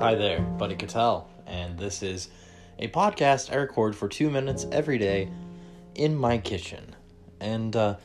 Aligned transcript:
Hi 0.00 0.14
there, 0.14 0.40
Buddy 0.40 0.76
Cattell, 0.76 1.28
and 1.44 1.76
this 1.76 2.04
is 2.04 2.28
a 2.78 2.86
podcast 2.86 3.52
I 3.52 3.56
record 3.56 3.96
for 3.96 4.06
two 4.06 4.30
minutes 4.30 4.64
every 4.70 4.96
day 4.96 5.28
in 5.96 6.14
my 6.14 6.38
kitchen. 6.38 6.94
And 7.40 7.74
uh, 7.74 7.96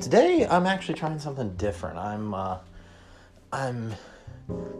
today 0.00 0.48
I'm 0.50 0.66
actually 0.66 0.94
trying 0.98 1.20
something 1.20 1.54
different. 1.54 1.96
I'm 1.96 2.34
uh, 2.34 2.58
I'm 3.52 3.94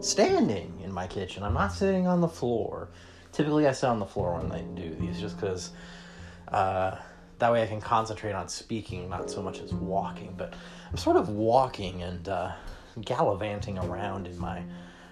standing 0.01 0.81
in 0.83 0.91
my 0.91 1.07
kitchen. 1.07 1.43
I'm 1.43 1.53
not 1.53 1.71
sitting 1.71 2.07
on 2.07 2.19
the 2.19 2.27
floor. 2.27 2.89
Typically, 3.31 3.65
I 3.65 3.71
sit 3.71 3.87
on 3.87 3.99
the 3.99 4.05
floor 4.05 4.37
when 4.37 4.51
I 4.51 4.59
do 4.59 4.93
these, 4.99 5.17
just 5.17 5.39
because 5.39 5.71
uh, 6.49 6.97
that 7.37 7.53
way 7.53 7.63
I 7.63 7.67
can 7.67 7.79
concentrate 7.79 8.33
on 8.33 8.49
speaking, 8.49 9.09
not 9.09 9.31
so 9.31 9.41
much 9.41 9.61
as 9.61 9.73
walking. 9.73 10.35
But 10.37 10.55
I'm 10.91 10.97
sort 10.97 11.15
of 11.15 11.29
walking 11.29 12.03
and 12.03 12.27
uh, 12.27 12.51
gallivanting 12.99 13.77
around 13.77 14.27
in 14.27 14.37
my 14.37 14.61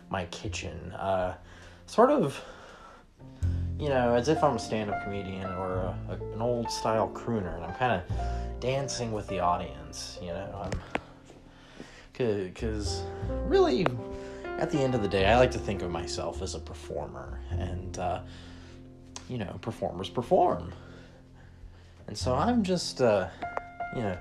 my 0.09 0.25
kitchen, 0.25 0.91
uh, 0.93 1.35
sort 1.85 2.09
of, 2.09 2.41
you 3.79 3.89
know, 3.89 4.13
as 4.13 4.27
if 4.27 4.43
I'm 4.43 4.55
a 4.55 4.59
stand-up 4.59 5.03
comedian 5.03 5.45
or 5.45 5.73
a, 5.75 5.97
a, 6.09 6.33
an 6.33 6.41
old 6.41 6.69
style 6.71 7.09
crooner, 7.13 7.55
and 7.55 7.65
I'm 7.65 7.75
kind 7.75 8.01
of 8.01 8.59
dancing 8.59 9.11
with 9.11 9.27
the 9.27 9.39
audience. 9.39 10.17
You 10.21 10.29
know, 10.29 10.61
I'm 10.63 10.71
because 12.17 13.03
really, 13.45 13.85
at 14.57 14.71
the 14.71 14.79
end 14.79 14.95
of 14.95 15.03
the 15.03 15.07
day, 15.07 15.27
I 15.27 15.37
like 15.37 15.51
to 15.51 15.59
think 15.59 15.83
of 15.83 15.91
myself 15.91 16.41
as 16.41 16.55
a 16.55 16.59
performer, 16.59 17.39
and 17.51 17.99
uh, 17.99 18.21
you 19.29 19.37
know, 19.37 19.57
performers 19.61 20.09
perform. 20.09 20.73
And 22.07 22.17
so 22.17 22.33
I'm 22.33 22.63
just, 22.63 23.01
uh, 23.01 23.27
you 23.95 24.01
know, 24.01 24.17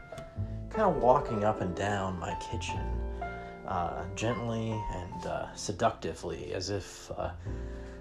kind 0.71 0.83
of 0.83 0.97
walking 0.97 1.45
up 1.45 1.61
and 1.61 1.75
down 1.75 2.19
my 2.19 2.35
kitchen 2.51 2.81
uh, 3.67 4.05
gently 4.15 4.71
and 4.93 5.27
uh, 5.27 5.53
seductively, 5.55 6.55
as 6.55 6.71
if 6.71 7.11
uh, 7.17 7.31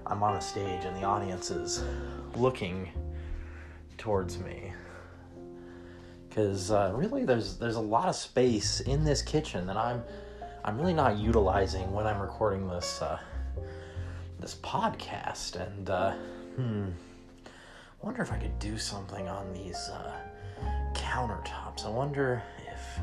I'm 0.06 0.22
on 0.24 0.36
a 0.36 0.42
stage 0.42 0.86
and 0.86 0.96
the 0.96 1.04
audience 1.04 1.52
is 1.52 1.84
looking 2.36 2.90
towards 3.98 4.38
me. 4.40 4.74
Because 6.30 6.72
uh, 6.72 6.92
really, 6.94 7.26
there's 7.26 7.58
there's 7.58 7.78
a 7.78 7.82
lot 7.82 8.10
of 8.10 8.16
space 8.16 8.82
in 8.82 9.04
this 9.04 9.22
kitchen 9.22 9.66
that 9.68 9.78
I'm 9.78 10.04
I'm 10.64 10.78
really 10.78 10.94
not 10.94 11.18
utilizing 11.18 11.92
when 11.92 12.06
I'm 12.06 12.20
recording 12.20 12.68
this 12.68 13.02
uh, 13.02 13.20
this 14.40 14.56
podcast. 14.56 15.56
And 15.56 15.88
hmm, 16.56 16.90
wonder 18.02 18.22
if 18.22 18.32
I 18.32 18.38
could 18.38 18.60
do 18.60 18.78
something 18.78 19.28
on 19.28 19.54
these 19.54 19.90
countertops. 20.94 21.86
I 21.86 21.90
wonder 21.90 22.44
if 22.68 23.00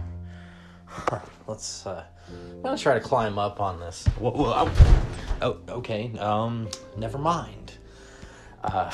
let's 1.46 1.86
uh, 1.86 2.04
I'm 2.28 2.62
gonna 2.62 2.78
try 2.78 2.94
to 2.94 3.00
climb 3.00 3.38
up 3.38 3.60
on 3.60 3.80
this. 3.80 4.06
Whoa, 4.18 4.30
whoa, 4.30 4.70
oh, 5.42 5.58
okay. 5.68 6.12
Um, 6.18 6.68
never 6.96 7.18
mind. 7.18 7.72
Uh, 8.62 8.90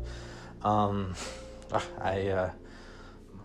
um, 0.62 1.14
I, 2.00 2.28
uh, 2.28 2.50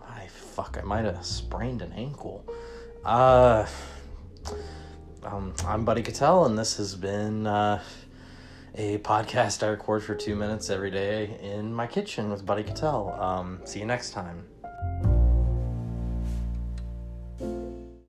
I 0.06 0.26
fuck, 0.26 0.78
I 0.80 0.84
might 0.84 1.04
have 1.04 1.24
sprained 1.24 1.82
an 1.82 1.92
ankle. 1.92 2.44
Uh, 3.04 3.66
um, 5.22 5.54
I'm 5.66 5.84
Buddy 5.84 6.02
Cattell, 6.02 6.46
and 6.46 6.58
this 6.58 6.76
has 6.76 6.94
been, 6.94 7.46
uh, 7.46 7.82
a 8.74 8.98
podcast 8.98 9.62
I 9.62 9.68
record 9.68 10.04
for 10.04 10.14
two 10.14 10.36
minutes 10.36 10.70
every 10.70 10.90
day 10.90 11.38
in 11.42 11.72
my 11.72 11.86
kitchen 11.86 12.30
with 12.30 12.46
Buddy 12.46 12.62
Cattell. 12.62 13.10
Um, 13.18 13.60
see 13.64 13.80
you 13.80 13.86
next 13.86 14.10
time. 14.10 14.44